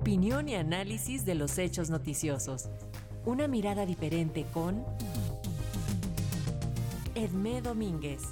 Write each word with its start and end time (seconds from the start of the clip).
Opinión 0.00 0.48
y 0.48 0.54
análisis 0.54 1.26
de 1.26 1.34
los 1.34 1.58
hechos 1.58 1.90
noticiosos. 1.90 2.70
Una 3.26 3.46
mirada 3.48 3.84
diferente 3.84 4.46
con 4.50 4.82
Edmé 7.14 7.60
Domínguez. 7.60 8.22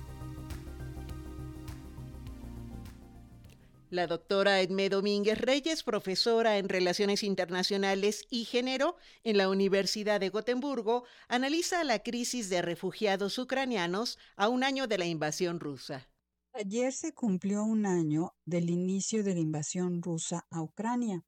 La 3.91 4.07
doctora 4.07 4.63
Edmé 4.63 4.89
Domínguez 4.89 5.39
Reyes, 5.39 5.83
profesora 5.83 6.57
en 6.57 6.71
Relaciones 6.71 7.23
Internacionales 7.23 8.25
y 8.31 8.47
Género 8.47 8.97
en 9.23 9.37
la 9.37 9.51
Universidad 9.51 10.21
de 10.21 10.31
Gotemburgo, 10.31 11.05
analiza 11.29 11.85
la 11.85 11.99
crisis 11.99 12.49
de 12.49 12.63
refugiados 12.63 13.39
ucranianos 13.39 14.19
a 14.37 14.49
un 14.49 14.65
año 14.65 14.87
de 14.87 14.97
la 14.97 15.05
invasión 15.05 15.61
rusa. 15.61 16.09
Ayer 16.55 16.95
se 16.95 17.13
cumplió 17.13 17.63
un 17.63 17.85
año 17.85 18.33
del 18.47 18.71
inicio 18.71 19.23
de 19.23 19.35
la 19.35 19.41
invasión 19.41 20.01
rusa 20.01 20.47
a 20.51 20.63
Ucrania. 20.63 21.27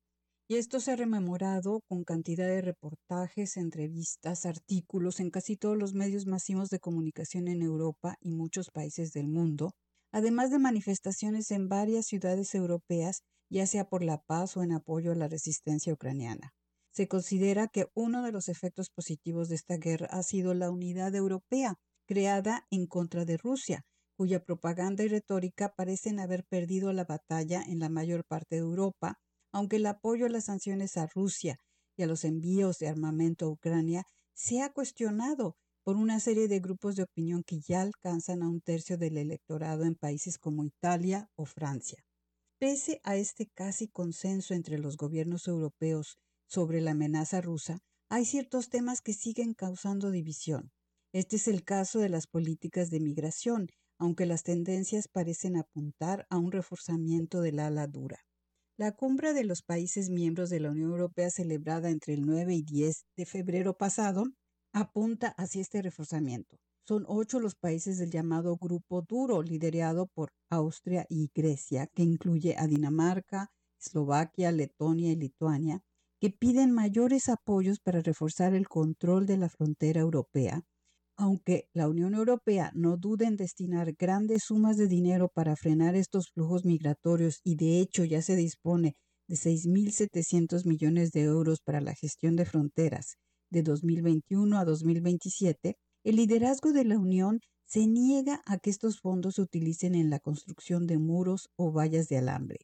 Y 0.51 0.57
esto 0.57 0.80
se 0.80 0.90
ha 0.90 0.96
rememorado 0.96 1.81
con 1.86 2.03
cantidad 2.03 2.49
de 2.49 2.61
reportajes, 2.61 3.57
entrevistas, 3.57 4.46
artículos 4.46 5.21
en 5.21 5.31
casi 5.31 5.57
todos 5.57 5.79
los 5.79 5.95
medios 5.95 6.27
masivos 6.27 6.71
de 6.71 6.81
comunicación 6.81 7.46
en 7.46 7.63
Europa 7.63 8.17
y 8.21 8.32
muchos 8.32 8.72
países 8.72 9.13
del 9.13 9.29
mundo, 9.29 9.75
además 10.11 10.50
de 10.50 10.58
manifestaciones 10.58 11.53
en 11.53 11.68
varias 11.68 12.07
ciudades 12.07 12.53
europeas, 12.57 13.22
ya 13.49 13.64
sea 13.68 13.89
por 13.89 14.03
la 14.03 14.22
paz 14.22 14.57
o 14.57 14.64
en 14.64 14.72
apoyo 14.72 15.13
a 15.13 15.14
la 15.14 15.29
resistencia 15.29 15.93
ucraniana. 15.93 16.50
Se 16.93 17.07
considera 17.07 17.69
que 17.69 17.86
uno 17.94 18.25
de 18.25 18.32
los 18.32 18.49
efectos 18.49 18.91
positivos 18.91 19.49
de 19.50 19.55
esta 19.55 19.77
guerra 19.77 20.08
ha 20.11 20.25
sido 20.25 20.53
la 20.55 20.72
unidad 20.72 21.14
europea, 21.14 21.77
creada 22.08 22.67
en 22.72 22.89
contra 22.89 23.25
de 23.25 23.36
Rusia, 23.36 23.82
cuya 24.17 24.43
propaganda 24.43 25.05
y 25.05 25.08
retórica 25.08 25.75
parecen 25.77 26.19
haber 26.19 26.43
perdido 26.43 26.93
la 26.93 27.05
batalla 27.05 27.63
en 27.63 27.79
la 27.79 27.89
mayor 27.89 28.25
parte 28.25 28.57
de 28.57 28.63
Europa, 28.63 29.21
aunque 29.53 29.77
el 29.77 29.86
apoyo 29.86 30.27
a 30.27 30.31
las 30.31 30.45
sanciones 30.45 30.96
a 30.96 31.07
Rusia 31.07 31.58
y 31.96 32.03
a 32.03 32.06
los 32.06 32.25
envíos 32.25 32.78
de 32.78 32.89
armamento 32.89 33.47
a 33.47 33.50
Ucrania 33.50 34.05
se 34.34 34.62
ha 34.62 34.72
cuestionado 34.72 35.56
por 35.83 35.97
una 35.97 36.20
serie 36.20 36.48
de 36.48 36.61
grupos 36.61 36.97
de 36.97 37.02
opinión 37.05 37.42
que 37.42 37.61
ya 37.61 37.83
alcanzan 37.83 38.42
a 38.42 38.48
un 38.48 38.61
tercio 38.61 38.97
del 38.97 39.16
electorado 39.16 39.84
en 39.84 39.94
países 39.94 40.39
como 40.39 40.64
Italia 40.64 41.28
o 41.36 41.47
Francia. 41.47 41.98
Pese 42.58 43.00
a 43.05 43.16
este 43.16 43.47
casi 43.55 43.89
consenso 43.89 44.55
entre 44.55 44.78
los 44.78 44.97
gobiernos 44.97 45.48
europeos 45.48 46.19
sobre 46.46 46.80
la 46.80 46.91
amenaza 46.91 47.41
rusa, 47.41 47.78
hay 48.11 48.24
ciertos 48.24 48.69
temas 48.69 49.00
que 49.00 49.14
siguen 49.14 49.55
causando 49.55 50.11
división. 50.11 50.70
Este 51.12 51.36
es 51.36 51.48
el 51.48 51.64
caso 51.64 51.98
de 52.00 52.08
las 52.08 52.27
políticas 52.27 52.91
de 52.91 53.00
migración, 53.00 53.69
aunque 53.98 54.27
las 54.27 54.42
tendencias 54.42 55.08
parecen 55.08 55.56
apuntar 55.56 56.27
a 56.28 56.39
un 56.39 56.52
reforzamiento 56.52 57.41
del 57.41 57.58
ala 57.58 57.86
dura. 57.86 58.19
La 58.81 58.92
cumbre 58.92 59.34
de 59.34 59.45
los 59.45 59.61
países 59.61 60.09
miembros 60.09 60.48
de 60.48 60.59
la 60.59 60.70
Unión 60.70 60.92
Europea 60.92 61.28
celebrada 61.28 61.91
entre 61.91 62.14
el 62.14 62.23
9 62.25 62.55
y 62.55 62.62
10 62.62 63.05
de 63.14 63.27
febrero 63.27 63.77
pasado 63.77 64.25
apunta 64.73 65.34
hacia 65.36 65.61
este 65.61 65.83
reforzamiento. 65.83 66.56
Son 66.89 67.05
ocho 67.06 67.41
los 67.41 67.55
países 67.56 67.98
del 67.98 68.11
llamado 68.11 68.56
Grupo 68.56 69.03
Duro, 69.03 69.42
liderado 69.42 70.06
por 70.06 70.31
Austria 70.48 71.05
y 71.11 71.31
Grecia, 71.34 71.89
que 71.95 72.05
incluye 72.05 72.56
a 72.56 72.67
Dinamarca, 72.67 73.51
Eslovaquia, 73.78 74.51
Letonia 74.51 75.12
y 75.12 75.17
Lituania, 75.17 75.83
que 76.19 76.31
piden 76.31 76.70
mayores 76.70 77.28
apoyos 77.28 77.81
para 77.81 78.01
reforzar 78.01 78.55
el 78.55 78.67
control 78.67 79.27
de 79.27 79.36
la 79.36 79.51
frontera 79.51 80.01
europea, 80.01 80.62
aunque 81.20 81.68
la 81.74 81.86
Unión 81.86 82.14
Europea 82.14 82.72
no 82.74 82.96
duda 82.96 83.28
en 83.28 83.36
destinar 83.36 83.92
grandes 83.92 84.44
sumas 84.46 84.78
de 84.78 84.88
dinero 84.88 85.28
para 85.28 85.54
frenar 85.54 85.94
estos 85.94 86.30
flujos 86.32 86.64
migratorios 86.64 87.40
y 87.44 87.56
de 87.56 87.78
hecho 87.78 88.04
ya 88.04 88.22
se 88.22 88.36
dispone 88.36 88.94
de 89.28 89.36
6.700 89.36 90.64
millones 90.64 91.10
de 91.10 91.24
euros 91.24 91.60
para 91.60 91.82
la 91.82 91.94
gestión 91.94 92.36
de 92.36 92.46
fronteras 92.46 93.16
de 93.50 93.62
2021 93.62 94.58
a 94.58 94.64
2027, 94.64 95.77
el 96.04 96.16
liderazgo 96.16 96.72
de 96.72 96.84
la 96.84 96.98
Unión 96.98 97.40
se 97.66 97.86
niega 97.86 98.40
a 98.46 98.56
que 98.56 98.70
estos 98.70 98.98
fondos 99.00 99.34
se 99.34 99.42
utilicen 99.42 99.95
en 99.95 100.08
la 100.08 100.20
construcción 100.20 100.86
de 100.86 100.96
muros 100.96 101.50
o 101.56 101.70
vallas 101.70 102.08
de 102.08 102.16
alambre. 102.16 102.61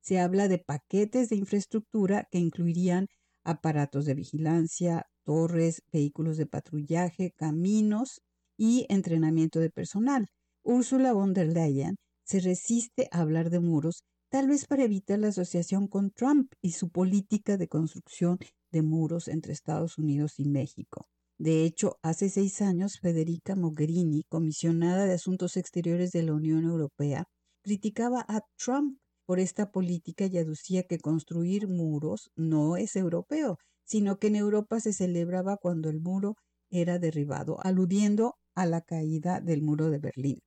Se 0.00 0.20
habla 0.20 0.46
de 0.46 0.58
paquetes 0.58 1.28
de 1.28 1.36
infraestructura 1.36 2.28
que 2.30 2.38
incluirían 2.38 3.08
aparatos 3.42 4.04
de 4.04 4.14
vigilancia, 4.14 5.06
torres, 5.26 5.82
vehículos 5.92 6.36
de 6.38 6.46
patrullaje, 6.46 7.32
caminos 7.36 8.22
y 8.56 8.86
entrenamiento 8.88 9.58
de 9.60 9.70
personal. 9.70 10.28
Ursula 10.62 11.12
von 11.12 11.34
der 11.34 11.52
Leyen 11.52 11.96
se 12.24 12.40
resiste 12.40 13.08
a 13.10 13.20
hablar 13.20 13.50
de 13.50 13.60
muros, 13.60 14.04
tal 14.30 14.48
vez 14.48 14.66
para 14.66 14.84
evitar 14.84 15.18
la 15.18 15.28
asociación 15.28 15.88
con 15.88 16.10
Trump 16.10 16.52
y 16.62 16.72
su 16.72 16.88
política 16.88 17.56
de 17.56 17.68
construcción 17.68 18.38
de 18.72 18.82
muros 18.82 19.28
entre 19.28 19.52
Estados 19.52 19.98
Unidos 19.98 20.38
y 20.38 20.44
México. 20.46 21.06
De 21.38 21.64
hecho, 21.64 21.98
hace 22.02 22.30
seis 22.30 22.62
años, 22.62 22.98
Federica 22.98 23.56
Mogherini, 23.56 24.22
comisionada 24.28 25.04
de 25.04 25.14
Asuntos 25.14 25.56
Exteriores 25.56 26.12
de 26.12 26.22
la 26.22 26.32
Unión 26.32 26.64
Europea, 26.64 27.24
criticaba 27.62 28.24
a 28.28 28.40
Trump 28.56 28.98
por 29.26 29.40
esta 29.40 29.70
política 29.70 30.26
y 30.26 30.38
aducía 30.38 30.84
que 30.84 30.98
construir 30.98 31.68
muros 31.68 32.30
no 32.36 32.76
es 32.76 32.96
europeo, 32.96 33.58
sino 33.86 34.18
que 34.18 34.26
en 34.26 34.36
Europa 34.36 34.80
se 34.80 34.92
celebraba 34.92 35.56
cuando 35.56 35.88
el 35.88 36.00
muro 36.00 36.34
era 36.70 36.98
derribado, 36.98 37.58
aludiendo 37.64 38.34
a 38.54 38.66
la 38.66 38.82
caída 38.82 39.40
del 39.40 39.62
muro 39.62 39.88
de 39.90 39.98
Berlín. 39.98 40.38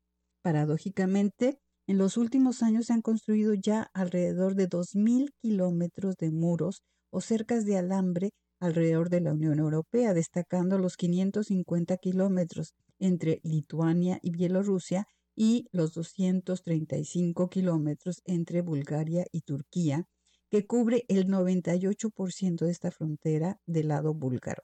Paradójicamente, 0.43 1.59
en 1.87 1.97
los 1.97 2.17
últimos 2.17 2.61
años 2.61 2.87
se 2.87 2.93
han 2.93 3.01
construido 3.01 3.53
ya 3.53 3.89
alrededor 3.93 4.55
de 4.55 4.69
2.000 4.69 5.31
kilómetros 5.41 6.15
de 6.17 6.31
muros 6.31 6.83
o 7.11 7.21
cercas 7.21 7.65
de 7.65 7.77
alambre 7.77 8.31
alrededor 8.59 9.09
de 9.09 9.21
la 9.21 9.33
Unión 9.33 9.59
Europea, 9.59 10.13
destacando 10.13 10.77
los 10.77 10.97
550 10.97 11.97
kilómetros 11.97 12.73
entre 12.99 13.39
Lituania 13.43 14.19
y 14.21 14.31
Bielorrusia 14.31 15.05
y 15.35 15.67
los 15.71 15.93
235 15.93 17.49
kilómetros 17.49 18.21
entre 18.25 18.61
Bulgaria 18.61 19.25
y 19.31 19.41
Turquía, 19.41 20.05
que 20.49 20.65
cubre 20.65 21.05
el 21.07 21.27
98% 21.27 22.65
de 22.65 22.71
esta 22.71 22.91
frontera 22.91 23.59
del 23.65 23.89
lado 23.89 24.13
búlgaro. 24.13 24.63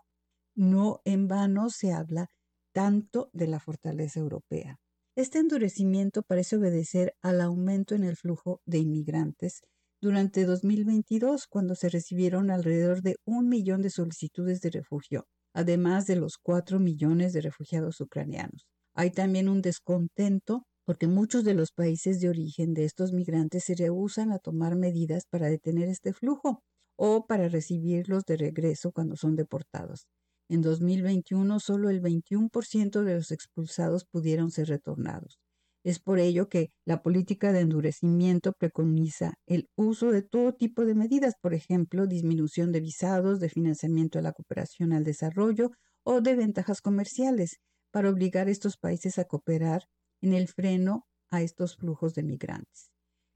No 0.56 1.02
en 1.06 1.28
vano 1.28 1.70
se 1.70 1.94
habla 1.94 2.28
tanto 2.74 3.30
de 3.34 3.48
la 3.48 3.60
fortaleza 3.60 4.20
europea. 4.20 4.78
Este 5.16 5.40
endurecimiento 5.40 6.24
parece 6.24 6.58
obedecer 6.58 7.14
al 7.22 7.40
aumento 7.40 7.96
en 7.96 8.04
el 8.04 8.18
flujo 8.18 8.62
de 8.66 8.80
inmigrantes 8.80 9.62
durante 10.02 10.46
2022, 10.46 11.48
cuando 11.48 11.74
se 11.74 11.90
recibieron 11.90 12.52
alrededor 12.52 13.02
de 13.02 13.16
un 13.26 13.48
millón 13.48 13.82
de 13.82 13.90
solicitudes 13.90 14.62
de 14.62 14.72
refugio, 14.72 15.26
además 15.54 16.06
de 16.06 16.18
los 16.18 16.38
cuatro 16.38 16.80
millones 16.80 17.32
de 17.34 17.42
refugiados 17.42 18.02
ucranianos. 18.02 18.68
Hay 18.94 19.12
también 19.12 19.50
un 19.50 19.62
descontento 19.62 20.66
porque 20.86 21.08
muchos 21.08 21.44
de 21.44 21.54
los 21.56 21.72
países 21.72 22.20
de 22.20 22.30
origen 22.30 22.74
de 22.74 22.86
estos 22.86 23.12
migrantes 23.12 23.66
se 23.66 23.76
rehusan 23.76 24.32
a 24.32 24.40
tomar 24.40 24.76
medidas 24.76 25.26
para 25.30 25.50
detener 25.50 25.90
este 25.90 26.14
flujo 26.14 26.62
o 26.96 27.26
para 27.26 27.50
recibirlos 27.50 28.24
de 28.26 28.38
regreso 28.38 28.92
cuando 28.92 29.16
son 29.16 29.36
deportados. 29.36 30.08
En 30.48 30.62
2021 30.62 31.60
solo 31.60 31.90
el 31.90 32.02
21% 32.02 33.04
de 33.04 33.16
los 33.16 33.32
expulsados 33.32 34.06
pudieron 34.06 34.52
ser 34.52 34.68
retornados. 34.68 35.40
Es 35.84 36.00
por 36.00 36.20
ello 36.20 36.50
que 36.50 36.72
la 36.86 37.04
política 37.04 37.52
de 37.52 37.60
endurecimiento 37.60 38.54
preconiza 38.54 39.34
el 39.46 39.70
uso 39.76 40.12
de 40.12 40.24
todo 40.24 40.54
tipo 40.54 40.84
de 40.84 40.96
medidas, 40.96 41.34
por 41.40 41.54
ejemplo, 41.54 42.08
disminución 42.08 42.72
de 42.72 42.80
visados, 42.80 43.40
de 43.40 43.50
financiamiento 43.50 44.18
a 44.18 44.24
la 44.24 44.32
cooperación 44.32 44.94
al 44.94 45.04
desarrollo 45.04 45.72
o 46.04 46.22
de 46.22 46.36
ventajas 46.36 46.82
comerciales, 46.82 47.58
para 47.92 48.10
obligar 48.10 48.48
a 48.48 48.52
estos 48.52 48.78
países 48.78 49.20
a 49.20 49.26
cooperar 49.26 49.84
en 50.22 50.34
el 50.34 50.48
freno 50.48 51.06
a 51.30 51.42
estos 51.42 51.78
flujos 51.78 52.14
de 52.14 52.24
migrantes. 52.24 52.92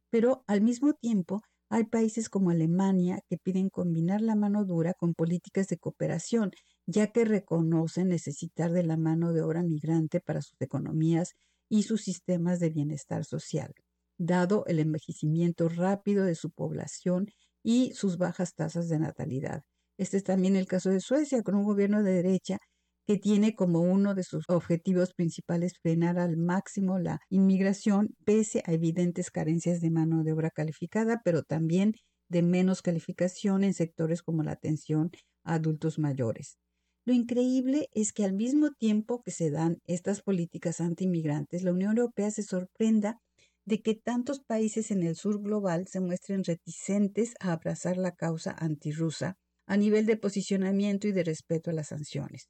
Pero 0.10 0.44
al 0.48 0.62
mismo 0.62 0.94
tiempo, 0.94 1.42
hay 1.70 1.84
países 1.84 2.30
como 2.30 2.50
Alemania 2.50 3.22
que 3.30 3.38
piden 3.38 3.70
combinar 3.70 4.22
la 4.22 4.36
mano 4.36 4.66
dura 4.66 4.96
con 4.96 5.14
políticas 5.14 5.68
de 5.68 5.78
cooperación, 5.78 6.52
ya 6.88 7.12
que 7.12 7.26
reconocen 7.26 8.10
necesitar 8.10 8.72
de 8.72 8.84
la 8.84 8.98
mano 8.98 9.34
de 9.34 9.44
obra 9.44 9.62
migrante 9.62 10.20
para 10.20 10.42
sus 10.42 10.60
economías 10.62 11.36
y 11.70 11.84
sus 11.84 12.02
sistemas 12.02 12.60
de 12.60 12.72
bienestar 12.72 13.24
social, 13.24 13.74
dado 14.18 14.66
el 14.66 14.80
envejecimiento 14.80 15.70
rápido 15.70 16.26
de 16.26 16.34
su 16.34 16.50
población 16.50 17.28
y 17.64 17.94
sus 17.94 18.18
bajas 18.18 18.56
tasas 18.56 18.90
de 18.90 18.98
natalidad. 18.98 19.64
Este 19.98 20.18
es 20.18 20.24
también 20.24 20.56
el 20.56 20.66
caso 20.66 20.90
de 20.90 21.02
Suecia, 21.02 21.44
con 21.44 21.54
un 21.54 21.66
gobierno 21.66 22.02
de 22.02 22.14
derecha 22.14 22.58
que 23.10 23.18
tiene 23.18 23.56
como 23.56 23.80
uno 23.80 24.14
de 24.14 24.24
sus 24.24 24.46
objetivos 24.50 25.16
principales 25.16 25.74
frenar 25.82 26.20
al 26.20 26.38
máximo 26.38 27.00
la 27.00 27.18
inmigración, 27.32 28.16
pese 28.24 28.62
a 28.68 28.74
evidentes 28.74 29.32
carencias 29.32 29.82
de 29.82 29.90
mano 29.90 30.24
de 30.24 30.32
obra 30.32 30.52
calificada, 30.52 31.20
pero 31.26 31.42
también 31.42 31.96
de 32.30 32.44
menos 32.44 32.84
calificación 32.84 33.64
en 33.64 33.74
sectores 33.74 34.22
como 34.22 34.44
la 34.44 34.52
atención 34.52 35.10
a 35.44 35.56
adultos 35.56 35.98
mayores. 35.98 36.60
Lo 37.04 37.12
increíble 37.12 37.88
es 37.94 38.14
que 38.14 38.26
al 38.26 38.34
mismo 38.34 38.74
tiempo 38.78 39.24
que 39.24 39.32
se 39.32 39.50
dan 39.50 39.80
estas 39.88 40.22
políticas 40.22 40.80
anti-inmigrantes, 40.80 41.64
la 41.64 41.72
Unión 41.72 41.98
Europea 41.98 42.30
se 42.30 42.44
sorprenda 42.44 43.18
de 43.66 43.82
que 43.82 43.96
tantos 43.96 44.40
países 44.40 44.92
en 44.92 45.02
el 45.02 45.16
sur 45.16 45.42
global 45.42 45.88
se 45.88 46.00
muestren 46.00 46.44
reticentes 46.44 47.34
a 47.40 47.54
abrazar 47.54 47.98
la 47.98 48.12
causa 48.12 48.52
antirrusa 48.52 49.34
a 49.66 49.78
nivel 49.78 50.06
de 50.06 50.16
posicionamiento 50.16 51.08
y 51.08 51.12
de 51.12 51.24
respeto 51.24 51.72
a 51.72 51.74
las 51.74 51.88
sanciones. 51.88 52.50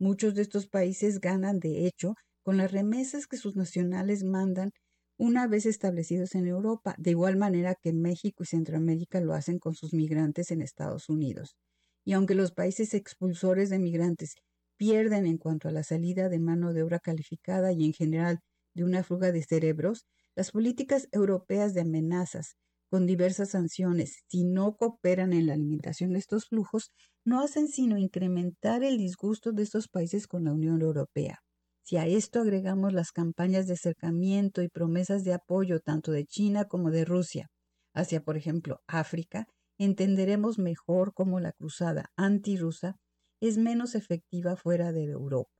Muchos 0.00 0.34
de 0.34 0.42
estos 0.42 0.68
países 0.68 1.20
ganan, 1.20 1.58
de 1.60 1.86
hecho, 1.86 2.14
con 2.42 2.56
las 2.56 2.72
remesas 2.72 3.26
que 3.26 3.36
sus 3.36 3.56
nacionales 3.56 4.24
mandan 4.24 4.70
una 5.18 5.46
vez 5.48 5.66
establecidos 5.66 6.34
en 6.34 6.46
Europa, 6.46 6.94
de 6.98 7.10
igual 7.10 7.36
manera 7.36 7.74
que 7.80 7.92
México 7.92 8.44
y 8.44 8.46
Centroamérica 8.46 9.20
lo 9.20 9.34
hacen 9.34 9.58
con 9.58 9.74
sus 9.74 9.92
migrantes 9.92 10.50
en 10.52 10.62
Estados 10.62 11.08
Unidos. 11.08 11.56
Y 12.04 12.12
aunque 12.12 12.34
los 12.34 12.52
países 12.52 12.94
expulsores 12.94 13.70
de 13.70 13.78
migrantes 13.80 14.34
pierden 14.76 15.26
en 15.26 15.38
cuanto 15.38 15.68
a 15.68 15.72
la 15.72 15.82
salida 15.82 16.28
de 16.28 16.38
mano 16.38 16.72
de 16.72 16.82
obra 16.84 17.00
calificada 17.00 17.72
y 17.72 17.84
en 17.84 17.92
general 17.92 18.38
de 18.74 18.84
una 18.84 19.02
fuga 19.02 19.32
de 19.32 19.42
cerebros, 19.42 20.06
las 20.36 20.52
políticas 20.52 21.08
europeas 21.10 21.74
de 21.74 21.80
amenazas, 21.80 22.54
con 22.90 23.06
diversas 23.06 23.50
sanciones, 23.50 24.22
si 24.28 24.44
no 24.44 24.76
cooperan 24.76 25.32
en 25.32 25.46
la 25.46 25.54
alimentación 25.54 26.12
de 26.12 26.20
estos 26.20 26.46
flujos, 26.46 26.92
no 27.28 27.40
hacen 27.40 27.68
sino 27.68 27.98
incrementar 27.98 28.82
el 28.82 28.96
disgusto 28.96 29.52
de 29.52 29.62
estos 29.62 29.86
países 29.88 30.26
con 30.26 30.44
la 30.44 30.52
Unión 30.52 30.80
Europea. 30.80 31.40
Si 31.84 31.98
a 31.98 32.06
esto 32.06 32.40
agregamos 32.40 32.94
las 32.94 33.12
campañas 33.12 33.66
de 33.66 33.74
acercamiento 33.74 34.62
y 34.62 34.68
promesas 34.68 35.24
de 35.24 35.34
apoyo 35.34 35.80
tanto 35.80 36.10
de 36.10 36.24
China 36.24 36.64
como 36.64 36.90
de 36.90 37.04
Rusia 37.04 37.48
hacia, 37.94 38.22
por 38.22 38.38
ejemplo, 38.38 38.80
África, 38.86 39.44
entenderemos 39.78 40.58
mejor 40.58 41.12
cómo 41.12 41.38
la 41.38 41.52
cruzada 41.52 42.06
antirrusa 42.16 42.96
es 43.40 43.58
menos 43.58 43.94
efectiva 43.94 44.56
fuera 44.56 44.92
de 44.92 45.04
Europa. 45.04 45.50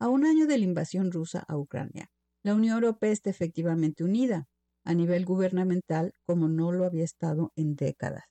A 0.00 0.08
un 0.08 0.26
año 0.26 0.48
de 0.48 0.58
la 0.58 0.64
invasión 0.64 1.12
rusa 1.12 1.44
a 1.46 1.56
Ucrania, 1.56 2.08
la 2.42 2.54
Unión 2.54 2.74
Europea 2.74 3.12
está 3.12 3.30
efectivamente 3.30 4.02
unida 4.02 4.46
a 4.84 4.94
nivel 4.94 5.24
gubernamental 5.24 6.12
como 6.26 6.48
no 6.48 6.72
lo 6.72 6.84
había 6.84 7.04
estado 7.04 7.52
en 7.54 7.76
décadas. 7.76 8.24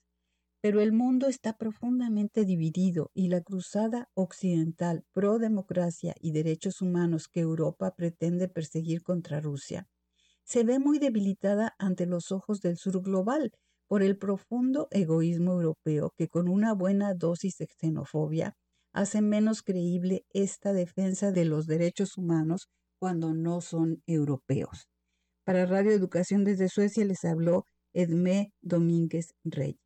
Pero 0.63 0.81
el 0.81 0.93
mundo 0.93 1.27
está 1.27 1.57
profundamente 1.57 2.45
dividido 2.45 3.11
y 3.13 3.27
la 3.27 3.41
cruzada 3.41 4.09
occidental 4.15 5.03
pro 5.11 5.37
democracia 5.37 6.15
y 6.19 6.31
derechos 6.31 6.81
humanos 6.81 7.27
que 7.27 7.41
Europa 7.41 7.93
pretende 7.95 8.47
perseguir 8.47 9.03
contra 9.03 9.41
Rusia 9.41 9.87
se 10.43 10.63
ve 10.63 10.79
muy 10.79 10.99
debilitada 10.99 11.75
ante 11.79 12.05
los 12.05 12.31
ojos 12.31 12.59
del 12.61 12.77
sur 12.77 13.01
global 13.01 13.51
por 13.87 14.03
el 14.03 14.17
profundo 14.17 14.87
egoísmo 14.91 15.53
europeo 15.53 16.13
que 16.17 16.27
con 16.27 16.49
una 16.49 16.73
buena 16.73 17.13
dosis 17.13 17.57
de 17.57 17.67
xenofobia 17.67 18.55
hace 18.93 19.21
menos 19.21 19.61
creíble 19.63 20.25
esta 20.29 20.73
defensa 20.73 21.31
de 21.31 21.45
los 21.45 21.65
derechos 21.65 22.17
humanos 22.17 22.67
cuando 22.99 23.33
no 23.33 23.61
son 23.61 24.01
europeos. 24.05 24.87
Para 25.43 25.65
Radio 25.65 25.91
Educación 25.91 26.43
desde 26.43 26.69
Suecia 26.69 27.03
les 27.05 27.23
habló 27.25 27.65
Edmé 27.93 28.53
Domínguez 28.61 29.33
Reyes. 29.43 29.79